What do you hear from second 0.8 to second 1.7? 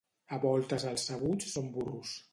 els sabuts